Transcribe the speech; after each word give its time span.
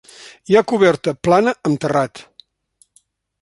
Hi 0.51 0.55
ha 0.57 0.63
coberta 0.71 1.13
plana 1.27 1.53
amb 1.71 1.77
terrat. 1.85 2.23